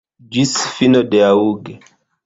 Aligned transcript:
Ĝis 0.35 0.53
fino 0.79 1.05
de 1.13 1.23
aŭg. 1.29 1.75